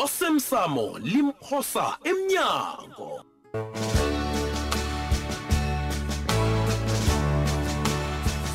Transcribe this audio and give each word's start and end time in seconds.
osemsamo 0.00 0.98
limphosa 1.04 1.86
emnyango 2.10 3.10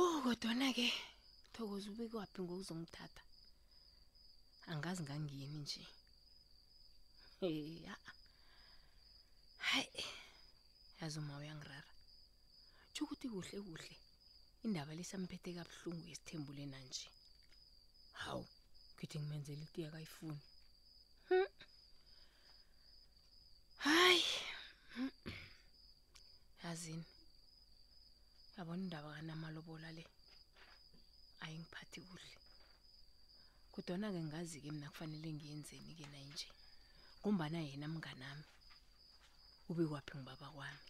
o 0.00 0.20
kodwana 0.24 0.66
ke 0.76 0.88
thokoza 1.54 1.86
ubekwaphi 1.92 2.38
ngokuzongithatha 2.42 3.23
angazi 4.72 5.02
ngangini 5.02 5.46
nje 5.58 5.82
hey 7.40 7.90
a 7.92 7.96
hayi 9.68 10.04
yazi 11.00 11.18
uma 11.22 11.34
uyangirara 11.40 11.90
ukuthi 13.02 13.26
kuhle 13.32 13.56
kuhle 13.66 13.92
indaba 14.64 14.92
lesamphethe 14.98 15.50
kabuhlungu 15.56 16.06
esithembule 16.12 16.64
nanje 16.72 17.06
hawu 18.22 18.44
ngithi 18.94 19.16
ngimenzele 19.18 19.62
itiya 19.68 19.88
kayifuni 19.94 20.42
hmm. 21.28 21.48
hayi 23.86 24.24
hmm. 24.94 25.12
yazini 26.62 27.06
yabona 28.56 28.80
indaba 28.86 29.08
kanamalobola 29.16 29.88
le 29.96 30.04
ayingiphathi 31.44 32.00
kuhle 32.08 32.30
Kudona-ke 33.74 34.20
ngazi-ke 34.30 34.70
mina 34.70 34.88
kufanele 34.90 35.28
ngiyenzeni-ke 35.34 36.04
naye 36.08 36.24
nje 36.32 36.48
ngombana 37.22 37.58
yena 37.68 37.86
mnganami 37.92 38.46
ube 39.70 39.84
kwaphi 39.90 40.12
ngibaba 40.16 40.48
kwami 40.54 40.84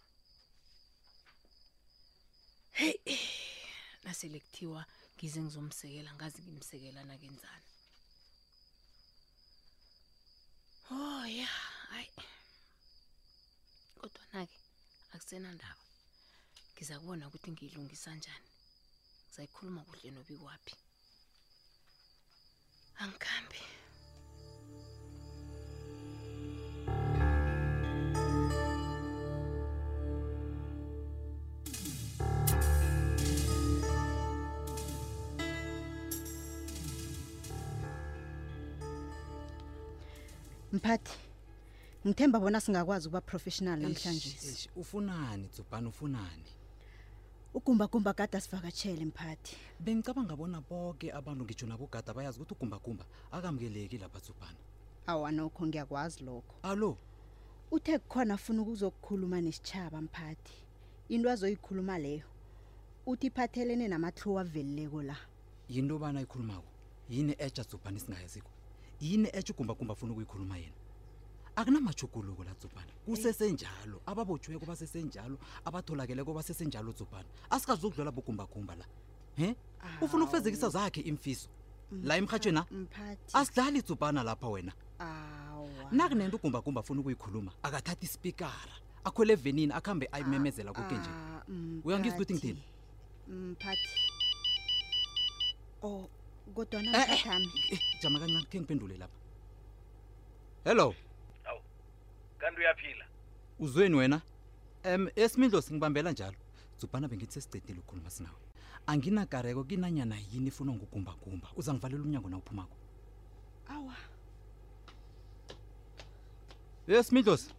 heyi 2.79 3.15
nasele 4.03 4.37
kuthiwa 4.45 4.81
ngize 5.15 5.39
ngizomsekela 5.41 6.11
ngazi 6.17 6.39
ngimsekelana 6.51 7.13
kenzani 7.21 7.69
oh 10.93 11.25
ya 11.39 11.49
hayi 11.91 12.11
kodwana-ke 13.99 14.59
akusenandaba 15.13 15.83
ngiza 16.73 16.93
kubona 17.01 17.23
ukuthi 17.27 17.49
ngiyilungisa 17.51 18.09
njani 18.17 18.49
ngizayikhuluma 19.25 19.81
kuhle 19.87 20.09
nobikwaphi 20.13 20.75
Bankambi. 23.05 23.61
Mphathi. 40.73 41.11
Ngithemba 42.07 42.39
bona 42.39 42.61
singakwazi 42.61 43.07
ukuba 43.07 43.21
professional 43.31 43.77
namhlanje. 43.79 44.29
Ufunani 44.81 45.45
Dzubhana 45.53 45.87
ufunani? 45.91 46.49
ugumbagumba 47.57 48.13
gada 48.13 48.39
sivakatshele 48.43 49.05
mphathi 49.09 49.55
bengicabanga 49.79 50.35
bona 50.39 50.59
boke 50.69 51.07
abantu 51.19 51.41
ngitsho 51.47 51.67
nabogada 51.71 52.11
bayazi 52.13 52.35
ukuthi 52.37 52.53
ugumbagumba 52.55 53.05
akamukeleki 53.35 53.97
lapha 54.03 54.19
subhana 54.27 54.59
awanokho 55.11 55.61
ngiyakwazi 55.67 56.19
lokho 56.27 56.55
allo 56.69 56.91
uthe 57.75 57.93
kukhona 58.03 58.31
afuna 58.35 58.59
ukuzokukhuluma 58.61 59.37
nesitshaba 59.45 59.97
mphathi 60.03 60.55
into 61.15 61.27
azoyikhuluma 61.31 61.95
leyo 62.03 62.27
uthi 63.11 63.27
iphathelene 63.31 63.85
namatluwa 63.87 64.39
avelileko 64.43 64.99
la 65.09 65.17
yinto 65.71 65.91
obana 65.95 66.17
ayikhulumako 66.19 66.69
yini 67.13 67.33
etsha 67.39 67.63
subhana 67.71 67.97
esingayaziko 67.99 68.51
yini 68.99 69.27
etsha 69.37 69.51
ugumbagumba 69.55 69.91
afuna 69.95 70.11
ukuyikhuluma 70.11 70.55
yena 70.63 70.77
akunamajuguluko 71.55 72.43
la 72.43 72.53
zubana 72.59 72.91
kusesenjalo 73.05 74.01
ababotshiwe 74.05 74.59
ko 74.59 74.65
basesenjalo 74.67 75.37
abatholakele 75.65 76.23
ko 76.25 76.31
basesenjalo 76.35 76.91
zubana 76.91 77.27
asikazi 77.49 77.87
ukudlala 77.87 78.11
bukumbakumba 78.11 78.75
la 78.75 78.85
em 79.39 79.55
ufuna 80.03 80.23
ukufezekisa 80.27 80.69
zakhe 80.69 81.01
imfiso 81.07 81.47
la 82.03 82.17
emrhatshweni 82.19 82.59
a 82.59 83.15
asidlali 83.39 83.79
zubana 83.87 84.23
lapha 84.23 84.49
wena 84.51 84.73
nakunento 85.91 86.35
ugumbagumba 86.37 86.81
afuna 86.83 86.99
ukuyikhuluma 86.99 87.51
akathathi 87.63 88.05
isipikara 88.05 88.75
akhwele 89.03 89.33
evenini 89.39 89.71
akuhambe 89.71 90.09
ayimemezela 90.11 90.73
koke 90.75 90.95
nje 90.99 91.09
ah, 91.09 91.41
uyangiza 91.87 92.15
ukuthi 92.19 92.33
ngithini 92.35 92.63
oh, 95.83 96.09
kodwa 96.55 96.81
eh, 96.81 97.09
eh. 97.09 97.27
eh, 97.71 97.79
jama 98.03 98.19
kancane 98.19 98.43
khe 98.51 98.59
ngiphendule 98.59 98.97
lapha 98.99 99.15
hello 100.65 100.91
kanti 102.45 102.61
uyaphila 102.61 103.05
uzweni 103.59 103.95
wena 103.95 104.21
um 104.95 105.07
esimindlo 105.15 105.61
singibambela 105.61 106.11
njalo 106.11 106.37
zubhana 106.79 107.07
bengithi 107.07 107.33
sesicedile 107.33 107.79
ukukhuluma 107.79 108.09
sinawe 108.09 108.35
anginakareko 108.87 109.63
kinanyana 109.63 110.17
yini 110.31 110.47
ifunwa 110.47 110.75
ngugumbagumba 110.75 111.47
uza 111.55 111.73
ngivalela 111.73 112.03
umnyango 112.03 112.29
na 112.29 112.37
uphumako 112.37 112.75
awa 113.67 113.95
esimindlos 116.87 117.51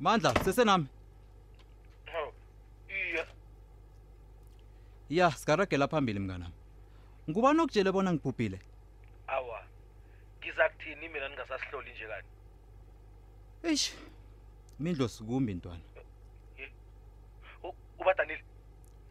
mandla 0.00 0.44
sesenami 0.44 0.86
ya 5.10 5.30
sigaragela 5.32 5.88
phambili 5.88 6.20
mnganami 6.20 6.54
ngubani 7.30 7.60
okutshele 7.60 7.92
bona 7.92 8.12
ngibhubhile 8.12 8.60
kuthini 10.90 11.08
mina 11.08 11.28
ningasasihloli 11.28 11.92
nje 11.92 12.06
kani 12.06 12.28
eish 13.62 13.94
imindlo 14.80 15.08
sikumbi 15.08 15.54
ntwana 15.54 15.80
ubadanile 17.98 18.44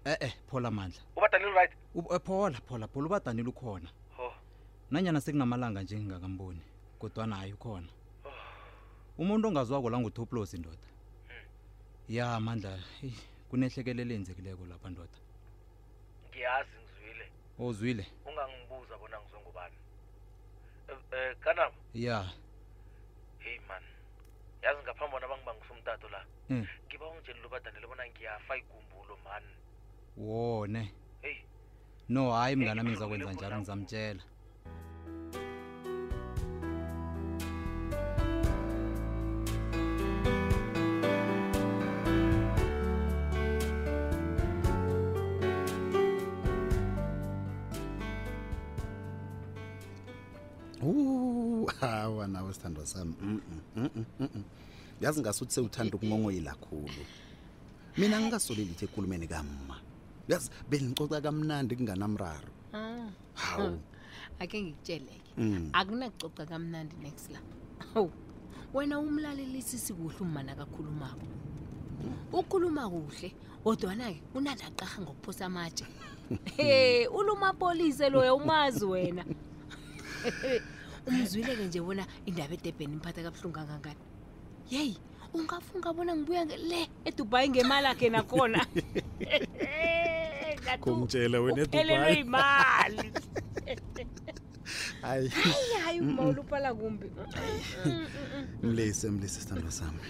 e-e, 0.06 0.12
eh 0.12 0.18
eh 0.20 0.34
phola 0.48 0.72
mandla 0.72 1.02
ubadanile 1.16 1.52
right 1.52 1.72
e, 1.96 2.20
phola 2.20 2.60
phola 2.68 2.88
phola 2.88 3.06
ubadanile 3.08 3.50
ukhona 3.50 3.90
oh 4.20 4.34
nanyana 4.92 5.22
sekunamalanga 5.22 5.82
nje 5.82 5.96
ngingakamboni 5.96 6.62
kodwa 7.00 7.28
naye 7.28 7.54
ukhona 7.54 7.88
umuntu 9.18 9.48
ongaziwako 9.48 9.90
la 9.90 10.00
ngutoplos 10.00 10.54
ndoda 10.54 10.88
hmm. 11.28 11.44
ya 12.10 12.34
amandla 12.36 12.80
kunehlekele 13.50 14.04
lenzekileko 14.06 14.66
lapha 14.66 14.90
ndoda 14.90 15.18
ngiyazi 16.30 16.72
ngizwile 16.84 17.32
ozwile 17.60 18.06
ungangibuza 18.26 18.98
bona 18.98 19.22
ngizongubani 19.22 19.76
eh 20.90 20.98
e, 21.12 21.36
kanam 21.40 21.72
ya 21.96 22.22
hey 23.42 23.58
man 23.68 23.82
yazi 24.62 24.80
ngaphambi 24.86 25.12
bona 25.18 25.26
bangibangusa 25.28 25.74
umtato 25.74 26.06
la 26.14 26.22
mm. 26.54 26.66
ngiba 26.86 27.06
ungitsheli 27.10 27.40
lubadanele 27.42 27.86
bona 27.90 28.06
ngiyafa 28.14 28.54
igumbulo 28.62 29.14
mani 29.26 29.54
wone 30.22 30.84
hey 31.26 31.38
no 32.14 32.22
hayi 32.38 32.54
mngane 32.56 32.80
ami 32.82 32.86
mina 32.90 32.92
ngizakwenza 32.94 33.30
njalo 33.34 33.56
ngizamtshela 33.60 34.24
hawa 51.80 52.28
nawe 52.28 52.54
sithandwa 52.54 52.86
sami 52.86 53.14
mm, 53.22 53.42
mm, 53.76 53.90
mm, 54.20 54.30
yazi 55.02 55.22
ngasuthi 55.22 55.54
sewuthanda 55.54 55.96
ukungongoyela 55.96 56.54
khulu 56.64 57.04
mina 58.00 58.16
ngingasoleli 58.22 58.72
ithi 58.74 58.86
ekhulumeni 58.88 59.28
kamma 59.32 59.76
yazi 60.32 60.48
bengicoca 60.70 61.20
kamnandi 61.26 61.72
kunganamraro 61.78 62.52
ah. 62.74 63.08
hawu 63.44 63.80
ake 64.42 64.56
ngikutsheleke 64.62 65.32
akunakucoca 65.74 66.44
kamnandi 66.52 66.96
next 67.04 67.28
la 67.34 67.40
hawu 67.94 68.12
wena 68.74 69.00
umlalelisisi 69.00 69.92
kuhle 69.94 70.20
ummana 70.24 70.56
kakhulumako 70.56 71.28
ukhuluma 72.34 72.84
kuhle 72.90 73.30
kodwana-ke 73.64 74.22
unalaqarha 74.36 74.98
ngokuphosa 75.04 75.44
amatshe 75.50 75.86
e 76.58 77.08
ulumapolise 77.08 78.10
loya 78.10 78.34
umazi 78.34 78.86
wena 78.86 79.24
umzwile-ke 81.08 81.66
nje 81.68 81.80
bona 81.82 82.04
indaba 82.28 82.54
edebheni 82.58 82.94
imphatha 82.98 83.24
kabuhlungu 83.26 83.56
kangangani 83.58 84.04
yeyi 84.74 84.98
ungafunga 85.34 85.94
bona 85.96 86.12
ngibuya 86.18 86.44
le 86.72 86.82
edubayi 87.08 87.48
ngemali 87.52 87.88
akhe 87.92 88.08
nakhona 88.10 88.60
kumtshela 90.84 91.38
wenaphelelwe 91.46 92.10
yimali 92.18 93.08
hayihayi 95.04 96.00
umaulupala 96.02 96.68
kumbi 96.80 97.08
mlisi 98.64 99.08
mlisi 99.14 99.40
sithando 99.42 99.72
sami 99.72 100.02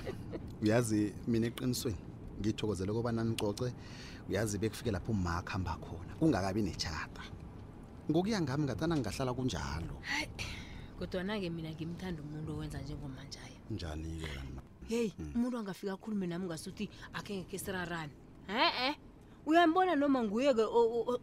uyazi 0.64 1.14
mina 1.30 1.46
eqinisweni 1.50 2.02
ngithokozele 2.40 2.92
koba 2.96 3.12
nanicoce 3.14 3.68
uyazi 4.30 4.56
bekufike 4.62 4.92
lapho 4.92 5.12
uma 5.12 5.42
khamba 5.48 5.74
khona 5.84 6.12
kungakabi 6.20 6.62
netshata 6.66 7.24
ngokuya 8.10 8.38
ngami 8.42 8.64
ngathana 8.66 8.94
ngingahlala 8.96 9.32
kunjalo 9.38 9.96
kodwana-ke 11.00 11.50
mina 11.50 11.69
ngimthanda 11.72 12.19
umuntu 12.22 12.50
owenza 12.56 12.78
njengomanjaya 12.84 13.57
njani-ke 13.72 14.28
heyi 14.92 15.10
hmm. 15.18 15.31
umuntu 15.36 15.56
mm. 15.57 15.62
angafika 15.62 15.94
akhulume 15.94 16.28
nami 16.28 16.46
ngasuthi 16.46 16.86
akhe 17.18 17.31
ngekhe 17.40 17.57
sirarani 17.63 18.16
e-e 18.66 18.92
uyambona 19.48 19.94
noma 19.96 20.19
nguye-ke 20.28 20.66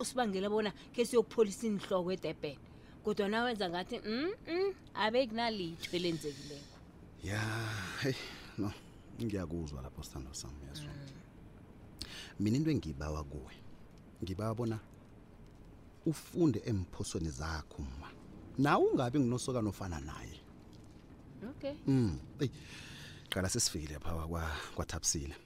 osibangela 0.03 0.49
bona 0.53 0.71
khe 0.95 1.03
siyokupholisa 1.09 1.63
inihloko 1.69 2.11
edeben 2.17 2.59
kodwa 3.05 3.27
nawenza 3.29 3.65
ngathi 3.71 3.97
um 4.09 4.17
mm, 4.19 4.33
mm, 4.55 4.71
abekunalitho 5.05 5.93
elenzekileko 5.97 6.77
ya 7.31 7.41
heyi 8.03 8.23
no 8.59 8.71
ngiyakuzwa 9.23 9.83
lapho 9.85 10.01
sithando 10.03 10.33
sami 10.41 10.65
yazo 10.69 10.89
mm. 10.89 11.11
mina 12.41 12.57
into 12.57 12.71
engiyibawa 12.71 13.25
kuwe 13.25 13.53
ngibawa 14.25 14.55
bona 14.55 14.77
ufunde 16.11 16.59
emphosweni 16.71 17.31
zakho 17.31 17.83
ma 18.01 18.09
nawe 18.59 18.85
ungabi 18.87 19.19
nginosoka 19.21 19.63
nofana 19.63 20.01
naye 20.01 20.41
okay 21.49 21.75
mm 21.87 22.19
hey 22.39 22.49
qala 23.31 23.49
sesifikile 23.49 23.95
lapha 23.95 24.13
kwa 24.27 24.51
kwathapsile 24.75 25.37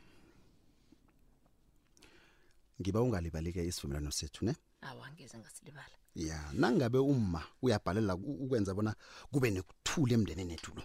ngiba 2.80 3.00
ungalibalike 3.00 3.64
isivumelwano 3.66 4.10
sethu 4.10 4.44
ne 4.44 4.54
awangeze 4.88 5.38
ngasilibala 5.38 5.94
ya 6.14 6.38
nangabe 6.52 6.98
umma 6.98 7.42
uyabhalela 7.62 8.14
ukwenza 8.16 8.74
bona 8.74 8.94
kube 9.32 9.50
nekuthula 9.50 10.12
emndeneni 10.14 10.52
ethu 10.52 10.72
lo 10.76 10.82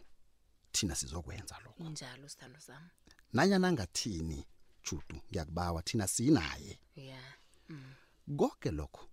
thina 0.72 0.96
sizokwenza 1.00 1.56
lokho 1.64 1.90
njalo 1.90 2.30
sithando 2.30 2.60
sami 2.60 2.90
nanya 3.34 3.58
nangathini 3.60 4.40
Judu 4.86 5.16
ngiyakubawa 5.30 5.82
thina 5.88 6.08
sinaye 6.08 6.74
yeah 6.96 7.34
mm. 7.70 7.94
konke 8.38 8.72
lokho 8.72 9.04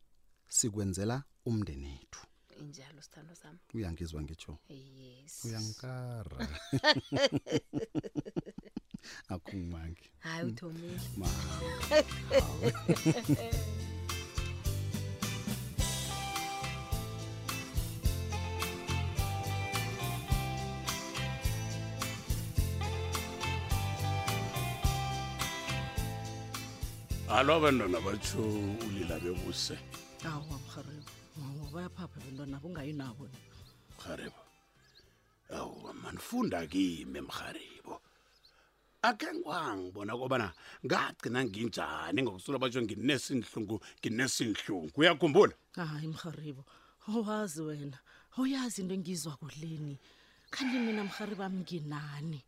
sikwenzela 0.49 1.17
umndeni 1.49 1.89
wethu 1.99 2.23
injalo 2.65 3.01
sithando 3.03 3.35
sam 3.35 3.59
uyangizwa 3.75 4.21
ngitsho 4.23 4.53
yes 4.71 5.45
uyankara 5.45 6.49
akungimangi 9.35 10.11
hayi 10.19 10.47
uthomile 10.49 11.01
alo 27.37 27.53
abantwana 27.59 27.99
batsho 28.07 28.43
ulila 28.87 29.17
bekuse 29.25 29.77
nabo 32.53 32.69
ungayi 32.69 32.93
nabo 32.93 33.29
mharibo 33.99 34.41
awu 35.57 35.93
manifunda 36.05 36.61
kimi 36.73 37.21
mharibo 37.31 37.95
akhe 39.09 39.29
ngwangibona 39.39 40.13
kobana 40.21 40.49
ngagcina 40.87 41.39
nginjani 41.49 42.19
ngokusula 42.23 42.59
batsho 42.63 42.81
nginesinhlungu 42.85 43.77
nginesinhlungu 44.01 44.93
uyakhumbula 45.01 45.55
hayi 45.81 46.09
mharibo 46.15 46.63
owazi 47.15 47.61
wena 47.69 47.99
oyazi 48.41 48.79
into 48.83 48.95
engizwa 48.99 49.33
kuleni 49.41 49.97
kanti 50.53 50.77
mina 50.85 51.03
mharibo 51.09 51.43
ami 51.49 51.61
nginani 51.65 52.41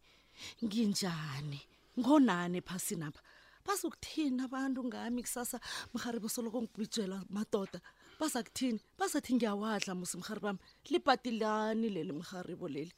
nginjani 0.64 1.60
ngonani 2.00 2.56
ephasini 2.60 3.04
apha 3.08 3.22
bazokuthini 3.66 4.40
abantu 4.46 4.80
ngami 4.88 5.20
kusasa 5.26 5.56
mharibo 5.96 6.28
soloko 6.34 6.58
ngibijelwa 6.62 7.18
madoda 7.36 7.80
baza 8.24 8.40
kuthini 8.42 8.80
bazathi 8.98 9.34
ngiyawadla 9.36 9.92
musi 9.94 10.16
mhari 10.16 10.40
bami 10.40 10.58
libati 10.90 11.30
lani 11.30 11.88
leli 11.92 12.12
mharibo 12.12 12.68
leli 12.68 12.88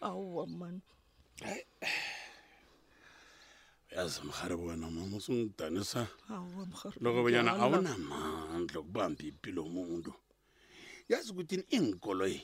awuwa 0.00 0.46
mani 0.46 0.80
uyazi 3.92 4.20
mharibo 4.22 4.64
wena 4.70 4.86
mama 4.90 5.16
usungidanisa 5.18 6.06
loko 7.02 7.22
bonyana 7.26 7.50
awunamandla 7.58 8.78
ukubambi 8.80 9.26
ipilo 9.34 9.64
muntu 9.66 10.12
yazi 11.10 11.32
ukuthini 11.34 11.64
iinkoloyi 11.72 12.40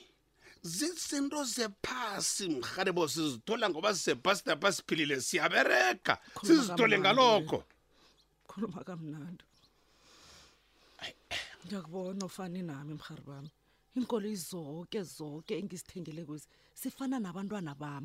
zisinto 0.63 1.45
zephasi 1.47 2.49
mharibo 2.59 3.07
sizithola 3.09 3.71
ngoba 3.71 3.95
sisephasi 3.95 4.43
napha 4.47 4.73
siphilile 4.73 5.21
siyabereka 5.23 6.19
sizithole 6.47 6.99
ngalokho 6.99 7.63
khuluma 8.51 8.83
kamnandi 8.85 9.45
ndiyakubona 11.65 12.27
ufani 12.27 12.63
nami 12.63 12.95
mrhari 12.95 13.23
bam 13.31 13.47
iinkoloyi 13.97 14.37
zonke 14.51 15.01
zonke 15.17 15.53
engizithengele 15.61 16.23
kwezi 16.29 16.47
sifana 16.81 17.17
nabantwana 17.23 17.73
bam 17.83 18.05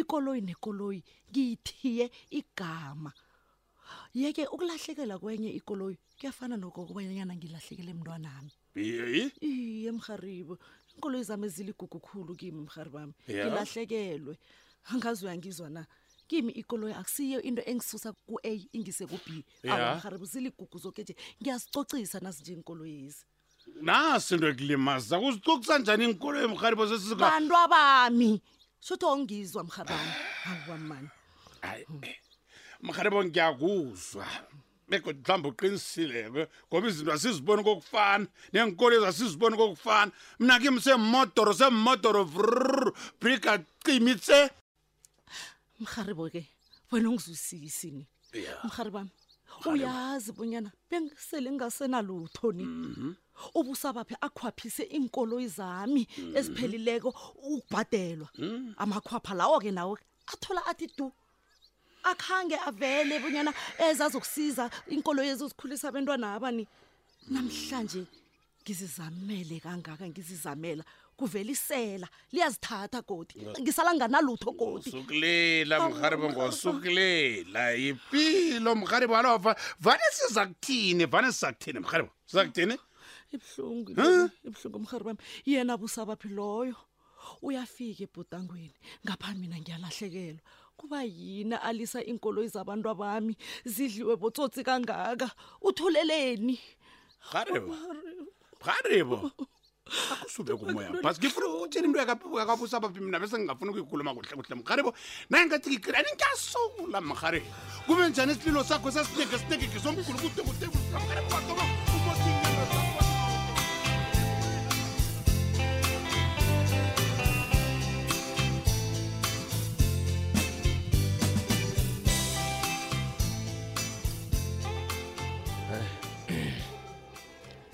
ikoloyi 0.00 0.40
nekoloyi 0.48 1.00
ngiyithiye 1.30 2.06
igama 2.38 3.12
yeke 4.20 4.42
ukulahlekela 4.54 5.14
kwenye 5.22 5.50
ikoloyi 5.58 5.96
kuyafana 6.18 6.54
nokokubanyanyana 6.60 7.32
ngilahlekele 7.38 7.92
mntwana 7.96 8.28
ami 8.38 8.52
iyeyi 8.84 9.24
iye 9.50 9.90
mrharibo 9.96 10.54
iinkoloyi 10.92 11.24
zami 11.28 11.46
ezilgugukhulu 11.48 12.30
kimi 12.40 12.60
mrhari 12.64 12.90
bam 12.96 13.10
ngilahlekelwe 13.36 14.34
angazi 14.92 15.20
uyangizwa 15.24 15.68
na 15.76 15.82
yeah 15.86 15.94
kimi 16.28 16.52
ikoloyi 16.52 16.94
akusiyo 16.94 17.42
into 17.42 17.62
engisusa 17.66 18.12
ku-a 18.28 18.50
ingise 18.76 19.06
ku-b 19.08 19.26
aharibu 19.70 20.24
ziligugu 20.30 20.78
zoke 20.84 21.02
nje 21.02 21.14
ngiyasicocisa 21.40 22.18
nasinje 22.20 22.52
iinkoloyezi 22.54 23.22
nasi 23.88 24.30
into 24.36 24.46
ekulimaza 24.52 25.14
kuzicokisa 25.22 25.74
njani 25.80 26.04
iinkoloyi 26.04 26.46
mharibo 26.54 26.84
zesbantu 26.90 27.52
abami 27.64 28.32
shotho 28.84 29.06
ongizwa 29.16 29.62
mharibam 29.64 30.08
awamani 30.50 31.08
ayi 31.68 31.82
eh, 32.02 32.16
mharibo 32.86 33.18
ngiyakuzwa 33.24 34.26
beko 34.88 35.10
mhlawumbi 35.12 35.48
uqinisile 35.48 36.20
ngoba 36.68 36.86
izinto 36.88 37.12
asiziboni 37.12 37.62
kokufana 37.64 38.26
neenkoloyezi 38.52 39.06
asiziboni 39.06 39.56
kokufana 39.56 40.12
mna 40.40 40.54
kim 40.60 40.76
semodoro 40.84 41.52
semodoro 41.60 42.24
vrr 42.32 42.92
brika 43.20 43.52
cimitse 43.84 44.38
mharibo-ke 45.78 46.46
wena 46.92 47.08
ongizwisisini 47.08 48.06
mhari 48.64 48.90
bami 48.90 49.10
uyazi 49.66 50.32
bonyana 50.32 50.70
bengisele 50.90 51.50
ngingasenaluthoni 51.52 52.64
mhm. 52.64 53.12
ubusabaphi 53.58 54.14
akhwaphise 54.26 54.82
iinkoloyi 54.86 55.48
zami 55.48 56.08
mhm. 56.08 56.36
eziphelileko 56.36 57.08
ukubhadelwa 57.52 58.28
mhm. 58.38 58.72
amakhwapha 58.82 59.34
lawo-ke 59.40 59.70
nawo 59.70 59.98
athola 60.26 60.66
athi 60.70 60.86
du 60.96 61.12
akhange 62.10 62.56
avele 62.68 63.14
bonyana 63.22 63.50
ezazokusiza 63.86 64.64
iinkoloyi 64.92 65.28
ezozikhulisa 65.34 65.88
abentwana 65.88 66.26
abani 66.36 66.64
namhlanje 67.32 68.02
ngizizamele 68.62 69.56
kangaka 69.64 70.06
ngizizamela 70.12 70.84
kuvelisela 71.18 72.06
liyazithatha 72.32 73.00
godi 73.08 73.34
ngisala 73.60 73.90
nganalutho 73.96 74.50
godisukulela 74.60 75.74
mharibo 75.90 76.26
ngosukulela 76.32 77.62
yipilo 77.82 78.70
mharibo 78.82 79.14
alo 79.18 79.32
va 79.44 79.52
vane 79.84 80.06
siza 80.16 80.42
kuthini 80.50 81.04
vane 81.12 81.28
siza 81.34 81.48
kuthini 81.56 81.78
mharibo 81.86 82.10
siza 82.30 82.44
kuthini 82.46 82.74
ibuhlungu 83.34 83.90
ibuhlungu 84.46 84.78
mharibo 84.86 85.08
wami 85.10 85.20
yena 85.50 85.74
busabaphi 85.80 86.28
loyo 86.38 86.76
uyafika 87.42 88.00
ebhutangweni 88.06 88.78
ngaphambi 89.04 89.40
mina 89.42 89.56
ngiyalahlekelwa 89.62 90.40
kuba 90.78 90.98
yini 91.02 91.56
alisa 91.68 91.98
iinkoloyi 92.06 92.48
zabantu 92.54 92.86
abami 92.94 93.34
zidliwe 93.72 94.14
botsotsi 94.22 94.62
kangaka 94.66 95.26
utholeleni 95.68 96.56
mharibo 97.28 97.74
mharibo 98.62 99.18
akusuke 99.88 100.54
kumoya 100.56 100.90
basi 101.02 101.18
ngifuna 101.20 101.46
ukutshela 101.48 101.86
into 101.86 101.98
yakabusaba 102.38 102.92
p 102.92 103.00
mina 103.00 103.18
bese 103.18 103.38
ngingafuna 103.40 103.72
ukuyikhuluma 103.72 104.12
kuhle 104.14 104.34
kuhle 104.36 104.54
mrharebo 104.60 104.92
naye 105.30 105.46
ngathi 105.48 105.68
ngigirani 105.72 106.10
ngiyasula 106.12 106.98
mrharebo 107.00 107.46
kube 107.86 108.08
njani 108.08 108.32
isililo 108.36 108.64
sakho 108.64 108.90
sasineke 108.90 109.38
sinekeke 109.38 109.80
somkhulu 109.80 110.18
kude 110.20 110.42
kude 110.42 110.68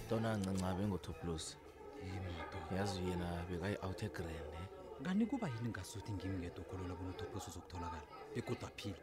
tona 0.04 0.36
ncancabe 0.38 0.84
ngothoplus 0.86 1.56
yazi 2.72 3.00
yena 3.10 3.26
bekayi-outer 3.48 4.10
grand 4.12 4.30
e 4.34 5.02
kani 5.04 5.26
kuba 5.26 5.48
yini 5.48 5.68
ngasuthi 5.68 6.12
ngimngeda 6.12 6.60
okholelwa 6.62 6.96
bona 6.96 7.10
utophoso 7.10 7.50
uzokutholakala 7.50 8.02
begoda 8.34 8.66
aphile 8.68 8.98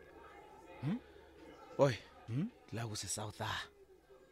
hmm? 0.82 0.98
oy 1.78 1.96
hmm? 2.28 2.48
la 2.74 2.88
kusesouth 2.88 3.42
a 3.42 3.50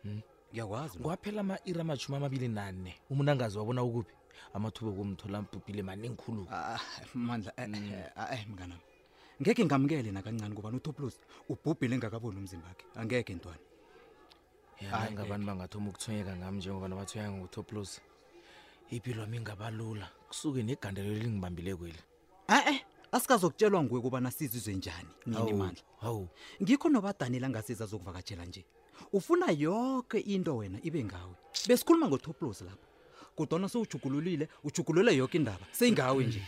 hmm? 0.03 0.21
ngiyakwazi 0.53 0.97
kwaphela 0.99 1.41
ama-iri 1.41 1.79
amashumi 1.79 2.17
amabili 2.17 2.47
nane 2.47 2.95
umuntu 3.09 3.31
angazi 3.31 3.57
wabona 3.57 3.83
ukuphi 3.83 4.13
amathuba 4.53 4.91
okumthola 4.91 5.41
mbhubhile 5.41 5.81
maningikhulu 5.83 6.47
ah, 6.51 6.75
ah, 6.75 6.79
mandla 7.13 7.53
eh, 7.57 7.69
eh, 7.73 7.91
eh, 7.91 8.11
ayi 8.17 8.43
ah, 8.43 8.49
mnganam 8.49 8.79
ngeke 9.41 9.61
ngamukele 9.65 10.11
nakancane 10.11 10.55
kubani 10.55 10.77
utoplos 10.77 11.19
ubhubhile 11.49 11.95
engakaboni 11.95 12.37
umzimba 12.39 12.67
wakhe 12.67 12.85
angeke 12.99 13.33
ntwana 13.37 13.61
yangabantu 14.81 15.45
bangathoma 15.47 15.89
ukuthonyeka 15.93 16.33
ngami 16.37 16.57
njengoba 16.57 16.87
nabathonyeka 16.89 17.31
ngutoplos 17.37 18.01
ipilo 18.91 19.21
wami 19.21 19.37
ingabalula 19.37 20.09
kusuke 20.27 20.63
negandelo 20.63 21.11
elingibambile 21.11 21.75
kweli 21.75 21.99
e-e 22.55 22.81
asikazokutshelwa 23.11 23.83
nguwe 23.83 24.01
kubana 24.01 24.31
sizizwe 24.31 24.73
njani 24.73 25.07
nini 25.25 25.53
mandla 25.53 25.83
hawu 26.01 26.27
ngikho 26.63 26.89
nobadaniel 26.89 27.43
angasiza 27.43 27.83
azokuvakatshela 27.83 28.45
nje 28.45 28.65
ufuna 29.13 29.51
yonke 29.51 30.19
into 30.19 30.57
wena 30.57 30.79
ibe 30.83 31.03
ngawe 31.03 31.35
besikhuluma 31.67 32.07
ngotoplos 32.07 32.61
lapha 32.61 32.87
kudona 33.35 33.69
sewujugululile 33.69 34.49
ujugulule 34.63 35.15
yonke 35.15 35.37
indaba 35.37 35.65
seyingawe 35.71 36.23
nje 36.25 36.43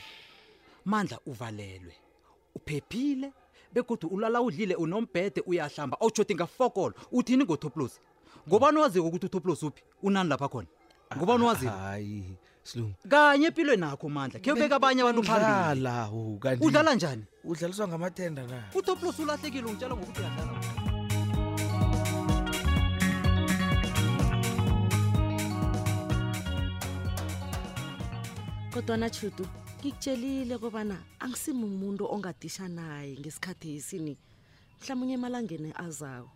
mandla 0.85 1.19
uvalelwe 1.25 1.95
uphephile 2.55 3.33
bekodwa 3.73 4.09
ulala 4.11 4.41
udlile 4.41 4.75
unombhede 4.75 5.41
uyahlamba 5.41 5.97
awushoti 6.01 6.35
ngafokolo 6.35 6.93
uthini 7.11 7.43
ngotoplos 7.43 7.99
ngobani 8.47 8.77
owaziko 8.77 9.05
ukuthi 9.07 9.25
utoplos 9.25 9.63
uphi 9.63 9.81
unani 10.03 10.29
lapha 10.29 10.49
khona 10.49 10.67
ngoba 11.17 11.33
unwazini 11.33 11.71
ah, 11.71 11.75
hayi 11.77 12.23
silungu 12.63 12.93
kanye 13.07 13.45
empilweni 13.47 13.81
nakho 13.81 14.09
mandla 14.09 14.39
kuyobeka 14.39 14.75
abanye 14.75 15.01
abantu 15.01 15.23
phambili 15.23 15.81
la 15.83 16.09
kanti 16.39 16.65
udlala 16.65 16.95
njani 16.95 17.25
udlaliswa 17.45 17.87
ngamathenda 17.87 18.47
na 18.47 18.61
futhi 18.71 18.95
plus 18.95 19.19
ulahlekile 19.19 19.63
ungitshela 19.65 19.95
ngokuthi 19.95 20.21
uyadlala 20.21 20.61
kodwa 28.73 28.97
na 28.97 29.09
chutu 29.09 29.43
ngikutshelile 29.79 30.57
kobana 30.57 31.01
angisimumuntu 31.19 32.07
ongadisha 32.13 32.67
naye 32.67 33.17
ngesikhathi 33.19 33.67
yisini 33.73 34.17
mhlawumnye 34.81 35.13
emalangeni 35.13 35.73
azawo 35.75 36.31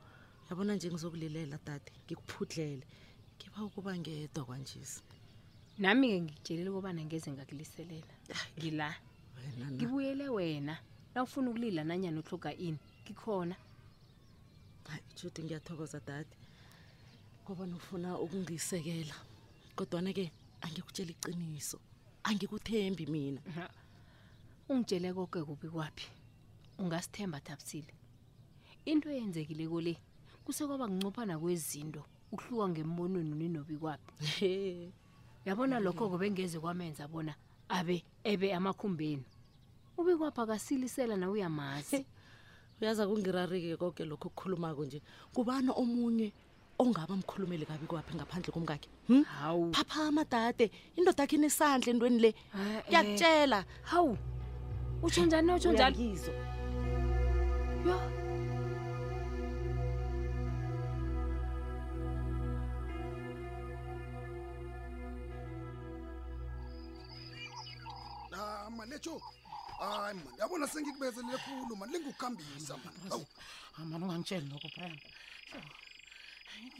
yabona 0.49 0.75
nje 0.75 0.87
ngizokulilela 0.89 1.57
dade 1.65 1.91
ngikuphudlele 2.05 2.83
ngithaba 3.55 3.71
ukuba 3.71 3.91
ngedwa 3.95 4.43
kwanjesi 4.45 4.99
nami-ke 5.79 6.17
ngikutshelele 6.21 6.69
kobana 6.75 7.01
ngeze 7.07 7.29
ngakuliselela 7.31 8.13
ngila 8.57 8.87
ngibuyele 9.71 10.25
wena 10.35 10.75
na 11.13 11.17
ufuna 11.23 11.47
ukulila 11.49 11.81
nanyani 11.87 12.19
uhloga 12.19 12.51
ini 12.67 12.79
ngikhona 13.03 13.55
hayi 14.91 15.01
judi 15.17 15.39
ngiyathokoza 15.43 15.99
dade 16.07 16.35
kobana 17.47 17.75
ufuna 17.79 18.09
ukungisekela 18.23 19.15
kodwana-ke 19.77 20.25
angikutshela 20.65 21.11
iqiniso 21.15 21.77
angikuthembi 22.27 23.03
mina 23.07 23.41
ungitshele 24.69 25.07
koke 25.15 25.39
kubi 25.47 25.67
kwaphi 25.73 26.07
ungasithemba 26.81 27.39
thabisile 27.39 27.91
into 28.83 29.07
eyenzekile 29.15 29.63
ko 29.71 29.77
le 29.85 29.93
kusekwaba 30.45 30.85
kuncophana 30.91 31.39
kwezinto 31.41 32.03
ukuhluka 32.35 32.67
ngembonweni 32.69 33.31
ninobikwapi 33.33 34.91
yabona 35.47 35.79
lokho 35.79 36.09
kobe 36.11 36.27
ngeze 36.31 36.59
kwamenza 36.59 37.07
bona 37.07 37.31
abe 37.71 38.03
ebe 38.27 38.51
amakhumbeni 38.51 39.23
ubikwapha 39.97 40.43
akasilisela 40.43 41.15
nawe 41.17 41.31
uyamazi 41.39 42.03
uyaza 42.81 43.07
kungirarike 43.07 43.77
konke 43.79 44.03
lokho 44.03 44.27
okukhulumako 44.27 44.81
nje 44.85 44.99
kubana 45.33 45.71
omunye 45.79 46.27
ongaba 46.77 47.15
mkhulumeli 47.15 47.63
kabi 47.65 47.87
kwaphi 47.87 48.11
ngaphandle 48.19 48.51
komkakhe 48.51 48.89
hmm? 49.07 49.23
hawu 49.23 49.71
phapha 49.71 50.03
amadade 50.11 50.67
indoda 50.99 51.23
yakhe 51.23 51.35
inesandla 51.39 51.87
entweni 51.89 52.19
le 52.19 52.27
eh. 52.35 52.83
yakutshela 52.91 53.63
hawu 53.87 54.17
utsho 55.01 55.23
njani 55.25 55.51
utsho 55.55 55.71
njani 55.73 56.03
yo 57.87 58.24
ngitsho 69.05 69.21
hayi 69.79 70.13
mani 70.17 70.29
yabona 70.41 70.65
sengikubezelele 70.73 71.37
khulu 71.43 71.73
mani 71.79 71.91
lingukuhambisa 71.93 72.73
mani 72.77 72.97
mani 73.91 74.03
ungangitsheli 74.05 74.47
lokho 74.51 74.67
brian 74.75 74.99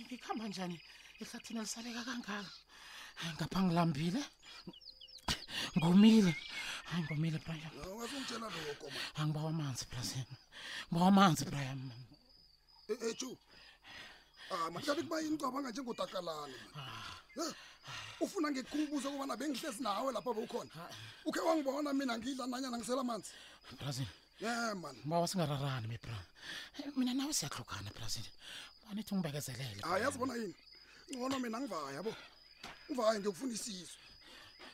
ngikuhamba 0.10 0.46
njani 0.50 0.78
ehlathini 1.22 1.60
elisaleka 1.62 2.02
kangaka 2.08 2.38
ngapha 3.36 3.60
ngilambile 3.64 4.22
ngomile 5.78 6.32
hayi 6.90 7.02
ngomile 7.06 7.38
brianangibawa 7.46 9.50
amanzi 9.56 9.84
brasin 9.92 10.28
ngibawa 10.90 11.10
amanzi 11.14 11.44
brian 11.50 11.80
mani 11.90 12.06
etsho 13.10 13.30
e-, 13.34 13.38
Ah, 14.52 14.70
manje 14.72 14.92
kubayini 14.94 15.38
cabanga 15.38 15.70
njengodakalana. 15.72 16.58
Ah. 16.78 18.22
Ufuna 18.24 18.48
ngikubuza 18.52 19.10
kuba 19.10 19.36
bengihlezi 19.40 19.82
nawe 19.84 20.10
lapha 20.14 20.32
bowukhona. 20.36 20.70
Ah. 20.78 20.90
Ukhe 21.26 21.40
wangibona 21.48 21.90
mina 21.94 22.14
ngidla 22.18 22.46
nanyana 22.48 22.78
ngisela 22.78 23.02
amanzi. 23.02 23.32
Brazil. 23.80 24.08
Yeah 24.40 24.76
man. 24.82 24.96
Mawa 25.06 25.28
singararani 25.30 25.88
me 25.88 25.98
bra. 26.04 26.16
Eh, 26.78 26.92
mina 26.98 27.14
nawe 27.14 27.34
siyahlukana 27.34 27.90
Brazil. 27.98 28.26
Wanithi 28.88 29.12
ungibekezelele. 29.14 29.82
Ah, 29.84 29.98
yazibona 30.04 30.36
yini? 30.36 30.54
Ngona 31.18 31.40
mina 31.40 31.58
ngivaya 31.62 31.90
yabo. 31.98 32.14
Uvaya 32.90 33.18
ngiyokufundisisa. 33.20 33.98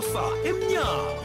소사 0.00 0.20
엠냐 0.44 1.24